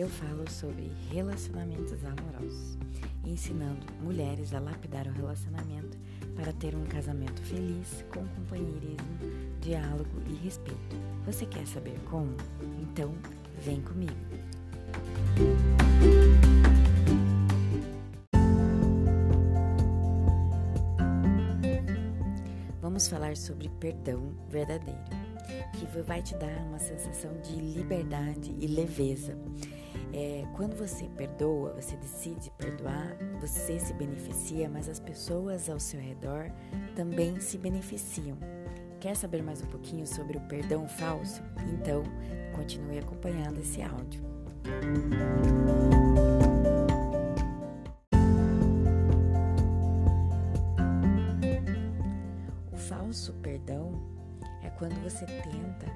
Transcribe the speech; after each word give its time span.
eu 0.00 0.08
falo 0.08 0.48
sobre 0.48 0.90
relacionamentos 1.10 2.02
amorosos, 2.04 2.78
ensinando 3.22 3.86
mulheres 4.00 4.54
a 4.54 4.58
lapidar 4.58 5.06
o 5.06 5.12
relacionamento 5.12 5.98
para 6.34 6.54
ter 6.54 6.74
um 6.74 6.86
casamento 6.86 7.42
feliz, 7.42 8.02
com 8.10 8.26
companheirismo, 8.28 9.18
diálogo 9.60 10.22
e 10.26 10.34
respeito. 10.36 10.96
Você 11.26 11.44
quer 11.44 11.66
saber 11.66 11.98
como? 12.08 12.34
Então, 12.80 13.12
vem 13.58 13.82
comigo! 13.82 14.14
Vamos 22.80 23.06
falar 23.06 23.36
sobre 23.36 23.68
perdão 23.78 24.32
verdadeiro, 24.48 24.98
que 25.72 25.86
vai 26.02 26.22
te 26.22 26.34
dar 26.36 26.64
uma 26.66 26.78
sensação 26.78 27.32
de 27.40 27.54
liberdade 27.54 28.54
e 28.58 28.66
leveza. 28.66 29.36
É, 30.12 30.44
quando 30.56 30.76
você 30.76 31.08
perdoa, 31.16 31.72
você 31.74 31.96
decide 31.96 32.50
perdoar, 32.58 33.16
você 33.40 33.78
se 33.78 33.92
beneficia, 33.94 34.68
mas 34.68 34.88
as 34.88 34.98
pessoas 34.98 35.70
ao 35.70 35.78
seu 35.78 36.00
redor 36.00 36.50
também 36.96 37.38
se 37.40 37.56
beneficiam. 37.56 38.36
Quer 38.98 39.16
saber 39.16 39.42
mais 39.42 39.62
um 39.62 39.66
pouquinho 39.66 40.06
sobre 40.06 40.36
o 40.36 40.40
perdão 40.42 40.86
falso? 40.88 41.42
Então, 41.72 42.02
continue 42.54 42.98
acompanhando 42.98 43.60
esse 43.60 43.80
áudio. 43.80 44.22
O 52.72 52.76
falso 52.76 53.32
perdão 53.34 54.19
é 54.62 54.70
quando 54.70 55.00
você 55.02 55.26
tenta 55.26 55.86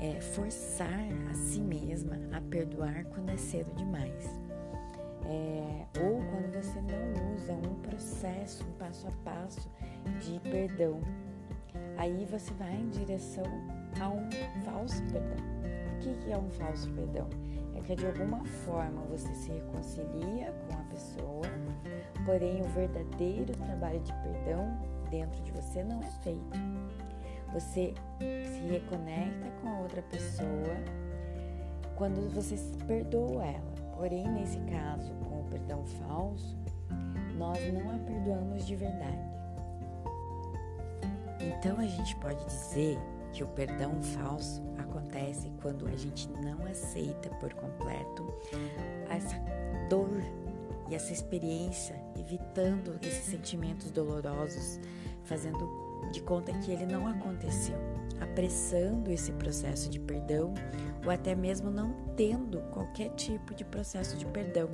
é, 0.00 0.20
forçar 0.20 1.08
a 1.30 1.34
si 1.34 1.60
mesma 1.60 2.18
a 2.32 2.40
perdoar 2.40 3.04
quando 3.06 3.30
é 3.30 3.36
cedo 3.36 3.72
demais. 3.74 4.40
É, 5.26 5.86
ou 6.00 6.16
quando 6.30 6.52
você 6.52 6.80
não 6.82 7.34
usa 7.34 7.52
um 7.54 7.74
processo, 7.80 8.64
um 8.64 8.72
passo 8.72 9.08
a 9.08 9.12
passo 9.24 9.70
de 10.20 10.38
perdão. 10.50 11.00
Aí 11.96 12.26
você 12.30 12.52
vai 12.54 12.74
em 12.74 12.88
direção 12.90 13.46
a 14.00 14.08
um 14.08 14.28
falso 14.64 15.02
perdão. 15.04 15.44
O 15.94 15.98
que 15.98 16.30
é 16.32 16.36
um 16.36 16.50
falso 16.50 16.90
perdão? 16.90 17.28
É 17.74 17.80
que 17.80 17.96
de 17.96 18.06
alguma 18.06 18.44
forma 18.44 19.00
você 19.02 19.32
se 19.34 19.50
reconcilia 19.50 20.52
com 20.68 20.76
a 20.76 20.82
pessoa, 20.84 21.46
porém 22.26 22.60
o 22.60 22.68
verdadeiro 22.68 23.52
trabalho 23.56 24.00
de 24.00 24.12
perdão 24.12 24.78
dentro 25.10 25.42
de 25.42 25.52
você 25.52 25.82
não 25.82 26.02
é 26.02 26.10
feito. 26.22 26.58
Você 27.54 27.94
se 28.20 28.60
reconecta 28.68 29.48
com 29.62 29.68
a 29.68 29.78
outra 29.78 30.02
pessoa 30.02 30.76
quando 31.94 32.28
você 32.34 32.56
perdoa 32.84 33.44
ela. 33.44 33.74
Porém, 33.96 34.28
nesse 34.28 34.58
caso, 34.62 35.12
com 35.28 35.40
o 35.40 35.44
perdão 35.44 35.84
falso, 35.86 36.56
nós 37.36 37.58
não 37.72 37.94
a 37.94 37.98
perdoamos 37.98 38.66
de 38.66 38.74
verdade. 38.74 39.34
Então 41.40 41.78
a 41.78 41.86
gente 41.86 42.16
pode 42.16 42.44
dizer 42.44 42.98
que 43.32 43.44
o 43.44 43.48
perdão 43.48 44.02
falso 44.02 44.60
acontece 44.78 45.50
quando 45.62 45.86
a 45.86 45.96
gente 45.96 46.28
não 46.30 46.66
aceita 46.66 47.28
por 47.36 47.54
completo 47.54 48.26
essa 49.08 49.36
dor 49.88 50.20
e 50.88 50.94
essa 50.94 51.12
experiência, 51.12 51.94
evitando 52.18 52.98
esses 53.00 53.24
sentimentos 53.24 53.90
dolorosos, 53.90 54.80
fazendo 55.22 55.83
de 56.12 56.20
conta 56.20 56.52
que 56.52 56.70
ele 56.70 56.86
não 56.86 57.06
aconteceu, 57.06 57.76
apressando 58.20 59.10
esse 59.10 59.32
processo 59.32 59.90
de 59.90 59.98
perdão 59.98 60.54
ou 61.04 61.10
até 61.10 61.34
mesmo 61.34 61.70
não 61.70 61.94
tendo 62.16 62.60
qualquer 62.70 63.10
tipo 63.10 63.54
de 63.54 63.64
processo 63.64 64.16
de 64.16 64.24
perdão. 64.26 64.70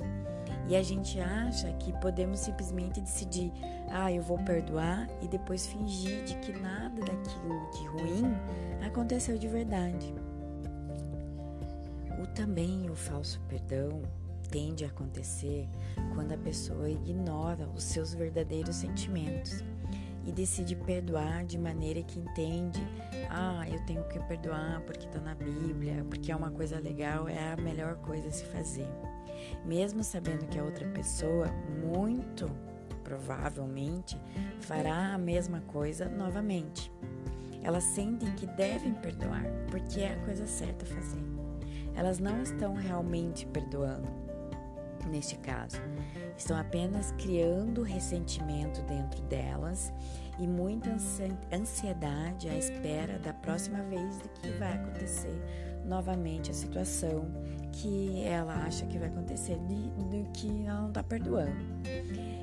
E 0.67 0.75
a 0.75 0.83
gente 0.83 1.19
acha 1.19 1.71
que 1.73 1.91
podemos 1.99 2.39
simplesmente 2.39 3.01
decidir, 3.01 3.51
ah, 3.89 4.11
eu 4.11 4.21
vou 4.21 4.37
perdoar 4.37 5.09
e 5.21 5.27
depois 5.27 5.67
fingir 5.67 6.23
de 6.23 6.35
que 6.37 6.53
nada 6.53 7.01
daquilo 7.01 7.69
de 7.71 7.87
ruim 7.87 8.33
aconteceu 8.85 9.37
de 9.37 9.47
verdade. 9.47 10.13
O 12.21 12.27
também 12.27 12.89
o 12.89 12.95
falso 12.95 13.41
perdão 13.49 14.01
tende 14.49 14.85
a 14.85 14.87
acontecer 14.87 15.67
quando 16.13 16.33
a 16.33 16.37
pessoa 16.37 16.89
ignora 16.89 17.67
os 17.75 17.83
seus 17.83 18.13
verdadeiros 18.13 18.75
sentimentos 18.75 19.63
e 20.31 20.33
decide 20.33 20.77
perdoar 20.77 21.43
de 21.43 21.57
maneira 21.57 22.01
que 22.01 22.17
entende, 22.17 22.81
ah, 23.29 23.65
eu 23.69 23.85
tenho 23.85 24.01
que 24.05 24.17
perdoar 24.21 24.81
porque 24.85 25.05
está 25.05 25.19
na 25.19 25.35
Bíblia, 25.35 26.05
porque 26.09 26.31
é 26.31 26.35
uma 26.35 26.49
coisa 26.49 26.79
legal, 26.79 27.27
é 27.27 27.51
a 27.51 27.57
melhor 27.57 27.97
coisa 27.97 28.29
a 28.29 28.31
se 28.31 28.45
fazer. 28.45 28.87
Mesmo 29.65 30.03
sabendo 30.03 30.47
que 30.47 30.57
a 30.57 30.63
outra 30.63 30.87
pessoa, 30.87 31.47
muito 31.85 32.49
provavelmente, 33.03 34.17
fará 34.61 35.13
a 35.13 35.17
mesma 35.17 35.59
coisa 35.67 36.07
novamente. 36.07 36.89
Elas 37.61 37.83
sentem 37.83 38.31
que 38.35 38.47
devem 38.47 38.93
perdoar, 38.93 39.43
porque 39.69 39.99
é 39.99 40.13
a 40.13 40.25
coisa 40.25 40.47
certa 40.47 40.85
a 40.85 40.87
fazer. 40.87 41.23
Elas 41.93 42.19
não 42.19 42.41
estão 42.41 42.73
realmente 42.73 43.45
perdoando, 43.47 44.07
neste 45.11 45.37
caso. 45.37 45.77
Estão 46.37 46.57
apenas 46.57 47.11
criando 47.17 47.83
ressentimento 47.83 48.81
dentro 48.83 49.21
delas 49.23 49.93
e 50.39 50.47
muita 50.47 50.95
ansiedade 51.53 52.49
à 52.49 52.55
espera 52.55 53.19
da 53.19 53.33
próxima 53.33 53.83
vez 53.83 54.17
de 54.17 54.29
que 54.29 54.49
vai 54.57 54.73
acontecer 54.73 55.39
novamente 55.85 56.51
a 56.51 56.53
situação 56.53 57.25
que 57.71 58.23
ela 58.23 58.53
acha 58.65 58.85
que 58.85 58.97
vai 58.97 59.07
acontecer 59.07 59.57
do 59.57 60.25
que 60.33 60.65
ela 60.65 60.81
não 60.81 60.89
está 60.89 61.03
perdoando. 61.03 61.55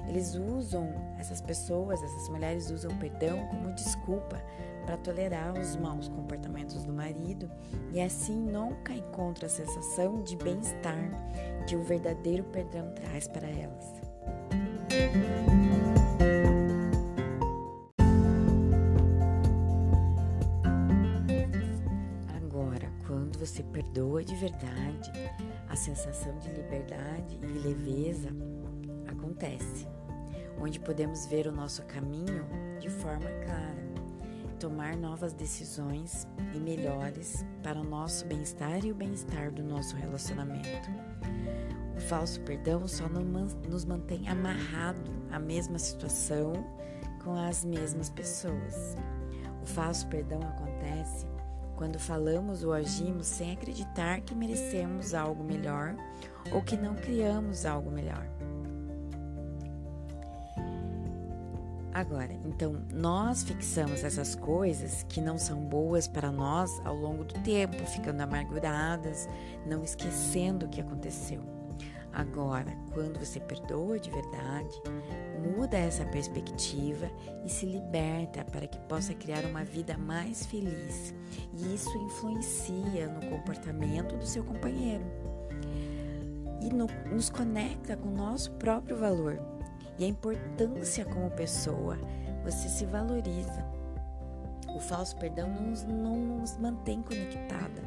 Eles 0.09 0.35
usam, 0.35 0.91
essas 1.19 1.41
pessoas, 1.41 2.03
essas 2.03 2.29
mulheres 2.31 2.71
usam 2.71 2.91
o 2.91 2.97
perdão 2.97 3.47
como 3.49 3.75
desculpa 3.75 4.43
para 4.87 4.97
tolerar 4.97 5.53
os 5.53 5.77
maus 5.77 6.09
comportamentos 6.09 6.83
do 6.85 6.95
marido 6.95 7.51
e 7.93 8.01
assim 8.01 8.35
nunca 8.35 8.95
encontram 8.95 9.47
a 9.47 9.51
sensação 9.51 10.23
de 10.23 10.35
bem-estar 10.37 11.11
que 11.67 11.77
o 11.77 11.83
verdadeiro 11.83 12.45
perdão 12.45 12.91
traz 12.95 13.29
para 13.29 13.47
elas. 13.47 15.58
Quando 23.39 23.47
você 23.47 23.63
perdoa 23.63 24.25
de 24.25 24.35
verdade, 24.35 25.13
a 25.69 25.77
sensação 25.77 26.37
de 26.39 26.51
liberdade 26.51 27.39
e 27.41 27.47
leveza 27.47 28.31
acontece, 29.07 29.87
onde 30.61 30.81
podemos 30.81 31.27
ver 31.27 31.47
o 31.47 31.53
nosso 31.53 31.83
caminho 31.85 32.45
de 32.81 32.91
forma 32.91 33.31
clara 33.45 33.89
tomar 34.59 34.97
novas 34.97 35.33
decisões 35.33 36.27
e 36.53 36.59
melhores 36.59 37.45
para 37.63 37.79
o 37.79 37.85
nosso 37.85 38.27
bem-estar 38.27 38.85
e 38.85 38.91
o 38.91 38.95
bem-estar 38.95 39.53
do 39.53 39.63
nosso 39.63 39.95
relacionamento. 39.95 40.91
O 41.97 42.01
falso 42.01 42.41
perdão 42.41 42.89
só 42.89 43.09
nos 43.09 43.85
mantém 43.85 44.29
amarrado 44.29 45.13
à 45.31 45.39
mesma 45.39 45.79
situação 45.79 46.53
com 47.23 47.35
as 47.35 47.65
mesmas 47.65 48.11
pessoas. 48.11 48.97
O 49.63 49.67
falso 49.67 50.09
perdão 50.09 50.41
acontece 50.41 51.38
quando 51.79 51.97
falamos 51.97 52.65
ou 52.65 52.73
agimos 52.73 53.29
sem 53.29 53.53
acreditar 53.53 54.21
que 54.21 54.35
merecemos 54.35 55.15
algo 55.15 55.45
melhor 55.45 55.95
ou 56.53 56.61
que 56.61 56.77
não 56.77 56.97
criamos 56.97 57.65
algo 57.65 57.89
melhor. 57.89 58.27
Agora, 61.95 62.33
então, 62.45 62.85
nós 62.93 63.45
fixamos 63.45 64.03
essas 64.03 64.35
coisas 64.35 65.05
que 65.09 65.21
não 65.21 65.39
são 65.39 65.61
boas 65.61 66.09
para 66.09 66.33
nós 66.33 66.71
ao 66.85 66.97
longo 66.97 67.25
do 67.25 67.35
tempo, 67.43 67.77
ficando 67.87 68.21
amarguradas, 68.21 69.29
não 69.65 69.85
esquecendo 69.85 70.67
o 70.67 70.69
que 70.69 70.81
aconteceu. 70.81 71.58
Agora, 72.19 72.77
quando 72.93 73.17
você 73.21 73.39
perdoa 73.39 73.97
de 73.97 74.11
verdade, 74.11 74.83
muda 75.57 75.79
essa 75.79 76.05
perspectiva 76.05 77.09
e 77.45 77.49
se 77.49 77.65
liberta 77.65 78.45
para 78.45 78.67
que 78.67 78.77
possa 78.81 79.15
criar 79.15 79.45
uma 79.45 79.63
vida 79.63 79.97
mais 79.97 80.45
feliz. 80.45 81.15
E 81.55 81.73
isso 81.77 81.97
influencia 81.97 83.07
no 83.07 83.31
comportamento 83.31 84.17
do 84.17 84.27
seu 84.27 84.43
companheiro 84.43 85.05
e 86.61 86.71
no, 86.75 86.89
nos 87.09 87.31
conecta 87.31 87.97
com 87.97 88.09
o 88.09 88.17
nosso 88.17 88.51
próprio 88.55 88.97
valor 88.97 89.41
e 89.97 90.05
a 90.05 90.09
importância 90.09 91.05
como 91.05 91.31
pessoa, 91.31 91.97
você 92.43 92.69
se 92.69 92.85
valoriza. 92.85 93.65
O 94.75 94.81
falso 94.81 95.17
perdão 95.19 95.49
não 95.49 96.17
não 96.17 96.39
nos 96.41 96.57
mantém 96.57 97.01
conectada 97.01 97.81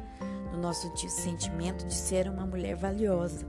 no 0.50 0.58
nosso 0.58 0.90
sentimento 0.96 1.86
de 1.86 1.94
ser 1.94 2.30
uma 2.30 2.46
mulher 2.46 2.76
valiosa. 2.76 3.46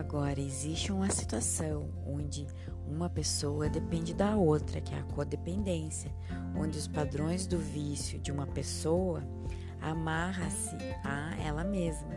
Agora, 0.00 0.40
existe 0.40 0.90
uma 0.90 1.10
situação 1.10 1.90
onde 2.06 2.46
uma 2.88 3.10
pessoa 3.10 3.68
depende 3.68 4.14
da 4.14 4.34
outra, 4.34 4.80
que 4.80 4.94
é 4.94 4.98
a 4.98 5.02
codependência, 5.02 6.10
onde 6.56 6.78
os 6.78 6.88
padrões 6.88 7.46
do 7.46 7.58
vício 7.58 8.18
de 8.18 8.32
uma 8.32 8.46
pessoa 8.46 9.22
amarra-se 9.78 10.74
a 11.04 11.36
ela 11.46 11.62
mesma 11.62 12.08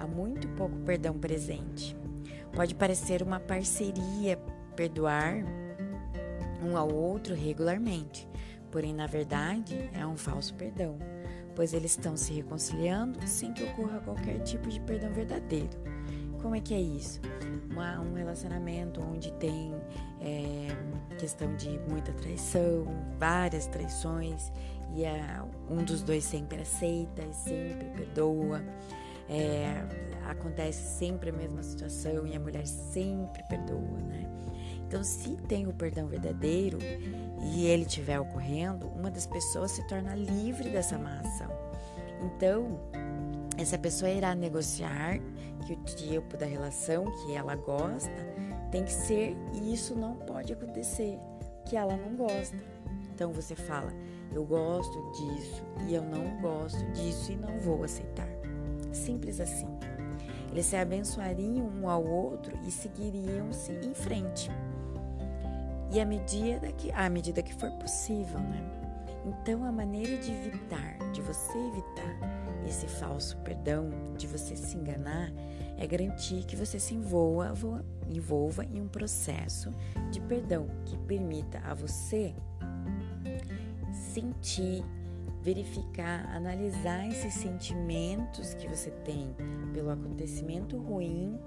há 0.00 0.06
muito 0.06 0.48
pouco 0.56 0.74
perdão 0.78 1.18
presente. 1.18 1.94
Pode 2.54 2.74
parecer 2.74 3.22
uma 3.22 3.38
parceria 3.38 4.38
perdoar 4.74 5.34
um 6.62 6.78
ao 6.78 6.90
outro 6.90 7.34
regularmente, 7.34 8.26
porém, 8.70 8.94
na 8.94 9.06
verdade, 9.06 9.90
é 9.92 10.06
um 10.06 10.16
falso 10.16 10.54
perdão, 10.54 10.98
pois 11.54 11.74
eles 11.74 11.90
estão 11.90 12.16
se 12.16 12.32
reconciliando 12.32 13.20
sem 13.28 13.52
que 13.52 13.64
ocorra 13.64 14.00
qualquer 14.00 14.38
tipo 14.44 14.70
de 14.70 14.80
perdão 14.80 15.12
verdadeiro. 15.12 15.97
Como 16.40 16.54
é 16.54 16.60
que 16.60 16.74
é 16.74 16.80
isso? 16.80 17.20
Uma, 17.70 18.00
um 18.00 18.14
relacionamento 18.14 19.00
onde 19.00 19.32
tem 19.32 19.74
é, 20.20 20.68
questão 21.18 21.54
de 21.56 21.78
muita 21.88 22.12
traição, 22.12 22.86
várias 23.18 23.66
traições, 23.66 24.52
e 24.94 25.04
a, 25.04 25.44
um 25.68 25.84
dos 25.84 26.02
dois 26.02 26.24
sempre 26.24 26.62
aceita 26.62 27.22
e 27.22 27.34
sempre 27.34 27.84
perdoa. 27.96 28.62
É, 29.28 29.84
acontece 30.26 30.98
sempre 30.98 31.30
a 31.30 31.32
mesma 31.32 31.62
situação 31.62 32.26
e 32.26 32.34
a 32.34 32.40
mulher 32.40 32.66
sempre 32.66 33.42
perdoa, 33.48 33.98
né? 34.06 34.26
Então, 34.86 35.04
se 35.04 35.36
tem 35.48 35.66
o 35.66 35.72
perdão 35.74 36.06
verdadeiro 36.06 36.78
e 37.52 37.66
ele 37.66 37.82
estiver 37.82 38.18
ocorrendo, 38.18 38.86
uma 38.88 39.10
das 39.10 39.26
pessoas 39.26 39.72
se 39.72 39.86
torna 39.86 40.14
livre 40.14 40.70
dessa 40.70 40.96
má 40.96 41.20
ação. 41.20 41.50
Então, 42.22 42.80
essa 43.58 43.76
pessoa 43.76 44.10
irá 44.10 44.34
negociar 44.36 45.18
que 45.66 45.72
o 45.72 45.76
tipo 45.84 46.36
da 46.36 46.46
relação 46.46 47.04
que 47.04 47.34
ela 47.34 47.56
gosta 47.56 48.10
tem 48.70 48.84
que 48.84 48.92
ser 48.92 49.36
e 49.52 49.74
isso 49.74 49.96
não 49.96 50.14
pode 50.14 50.52
acontecer, 50.52 51.18
que 51.66 51.76
ela 51.76 51.96
não 51.96 52.14
gosta. 52.14 52.56
Então 53.12 53.32
você 53.32 53.56
fala, 53.56 53.92
eu 54.32 54.44
gosto 54.44 55.10
disso 55.12 55.62
e 55.88 55.94
eu 55.94 56.02
não 56.02 56.40
gosto 56.40 56.84
disso 56.92 57.32
e 57.32 57.36
não 57.36 57.58
vou 57.58 57.82
aceitar. 57.82 58.28
Simples 58.92 59.40
assim. 59.40 59.66
Eles 60.52 60.66
se 60.66 60.76
abençoariam 60.76 61.66
um 61.66 61.88
ao 61.88 62.04
outro 62.04 62.56
e 62.64 62.70
seguiriam-se 62.70 63.72
em 63.72 63.92
frente. 63.92 64.50
E 65.90 66.00
à 66.00 66.04
medida 66.04 66.70
que, 66.72 66.92
à 66.92 67.10
medida 67.10 67.42
que 67.42 67.54
for 67.54 67.70
possível, 67.72 68.38
né? 68.38 68.62
Então 69.26 69.64
a 69.64 69.72
maneira 69.72 70.16
de 70.16 70.32
evitar, 70.32 70.96
de 71.12 71.20
você 71.20 71.58
evitar 71.58 72.37
esse 72.66 72.86
falso 72.86 73.36
perdão, 73.38 73.90
de 74.16 74.26
você 74.26 74.56
se 74.56 74.76
enganar, 74.76 75.32
é 75.76 75.86
garantir 75.86 76.44
que 76.44 76.56
você 76.56 76.78
se 76.78 76.94
envolva, 76.94 77.84
envolva 78.08 78.64
em 78.64 78.80
um 78.80 78.88
processo 78.88 79.72
de 80.10 80.20
perdão 80.20 80.66
que 80.84 80.96
permita 80.98 81.60
a 81.64 81.74
você 81.74 82.34
sentir, 84.12 84.84
verificar, 85.42 86.26
analisar 86.34 87.08
esses 87.08 87.34
sentimentos 87.34 88.54
que 88.54 88.66
você 88.66 88.90
tem 88.90 89.34
pelo 89.72 89.90
acontecimento 89.90 90.76
ruim 90.76 91.38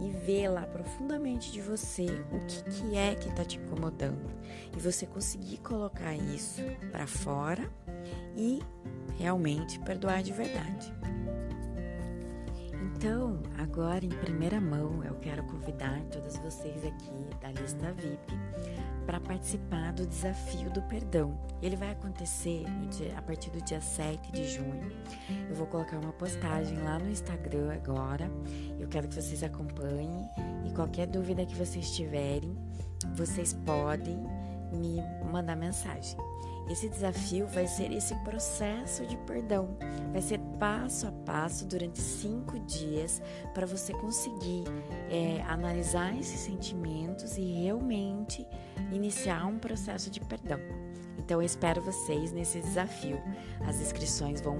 e 0.00 0.10
ver 0.10 0.48
lá 0.48 0.66
profundamente 0.66 1.52
de 1.52 1.60
você 1.60 2.06
o 2.32 2.44
que, 2.46 2.62
que 2.64 2.96
é 2.96 3.14
que 3.14 3.28
está 3.28 3.44
te 3.44 3.58
incomodando. 3.58 4.30
E 4.76 4.80
você 4.80 5.06
conseguir 5.06 5.58
colocar 5.58 6.14
isso 6.14 6.62
para 6.90 7.06
fora 7.06 7.70
e 8.36 8.60
realmente 9.18 9.78
perdoar 9.80 10.22
de 10.22 10.32
verdade. 10.32 10.92
Então, 12.96 13.42
agora 13.58 14.04
em 14.04 14.10
primeira 14.10 14.60
mão, 14.60 15.02
eu 15.04 15.14
quero 15.16 15.42
convidar 15.44 16.00
todas 16.12 16.36
vocês 16.38 16.84
aqui 16.84 17.36
da 17.40 17.50
lista 17.50 17.92
VIP 17.92 18.32
para 19.06 19.20
participar 19.20 19.92
do 19.92 20.06
desafio 20.06 20.70
do 20.70 20.80
perdão. 20.82 21.36
Ele 21.60 21.76
vai 21.76 21.90
acontecer 21.90 22.64
a 23.16 23.22
partir 23.22 23.50
do 23.50 23.60
dia 23.62 23.80
7 23.80 24.32
de 24.32 24.48
junho. 24.48 24.92
Eu 25.48 25.54
vou 25.54 25.66
colocar 25.66 25.98
uma 25.98 26.12
postagem 26.12 26.78
lá 26.78 26.98
no 26.98 27.10
Instagram 27.10 27.72
agora. 27.72 28.30
Eu 28.78 28.88
quero 28.88 29.08
que 29.08 29.14
vocês 29.14 29.42
acompanhem 29.42 30.28
e 30.64 30.72
qualquer 30.72 31.06
dúvida 31.06 31.44
que 31.44 31.56
vocês 31.56 31.90
tiverem, 31.90 32.56
vocês 33.14 33.52
podem 33.52 34.16
me 34.72 35.02
mandar 35.30 35.56
mensagem. 35.56 36.16
Esse 36.72 36.88
desafio 36.88 37.46
vai 37.48 37.66
ser 37.66 37.92
esse 37.92 38.14
processo 38.24 39.04
de 39.04 39.14
perdão. 39.18 39.76
Vai 40.10 40.22
ser 40.22 40.40
passo 40.58 41.06
a 41.06 41.12
passo 41.12 41.66
durante 41.66 42.00
cinco 42.00 42.58
dias 42.60 43.20
para 43.52 43.66
você 43.66 43.92
conseguir 43.92 44.64
é, 45.10 45.42
analisar 45.42 46.18
esses 46.18 46.40
sentimentos 46.40 47.36
e 47.36 47.42
realmente 47.42 48.46
iniciar 48.90 49.44
um 49.46 49.58
processo 49.58 50.10
de 50.10 50.20
perdão. 50.20 50.58
Então 51.18 51.42
eu 51.42 51.46
espero 51.46 51.82
vocês 51.82 52.32
nesse 52.32 52.58
desafio. 52.62 53.20
As 53.68 53.78
inscrições 53.78 54.40
vão, 54.40 54.56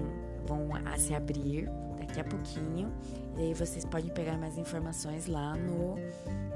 vão 0.46 0.68
se 0.98 1.14
abrir 1.14 1.66
daqui 1.98 2.20
a 2.20 2.24
pouquinho 2.24 2.92
e 3.38 3.40
aí 3.40 3.54
vocês 3.54 3.86
podem 3.86 4.10
pegar 4.10 4.36
mais 4.36 4.58
informações 4.58 5.26
lá 5.26 5.56
no, 5.56 5.94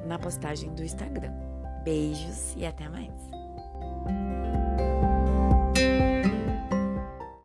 na 0.06 0.18
postagem 0.18 0.74
do 0.74 0.84
Instagram. 0.84 1.32
Beijos 1.82 2.54
e 2.58 2.66
até 2.66 2.90
mais! 2.90 3.35